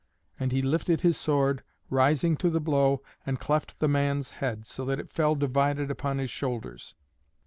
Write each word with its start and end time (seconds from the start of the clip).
And 0.39 0.51
he 0.51 0.63
lifted 0.63 1.01
his 1.01 1.15
sword, 1.15 1.61
rising 1.91 2.35
to 2.37 2.49
the 2.49 2.59
blow, 2.59 3.03
and 3.23 3.39
cleft 3.39 3.77
the 3.77 3.87
man's 3.87 4.31
head, 4.31 4.65
so 4.65 4.83
that 4.85 4.99
it 4.99 5.11
fell 5.13 5.35
divided 5.35 5.91
upon 5.91 6.17
his 6.17 6.31
shoulders. 6.31 6.95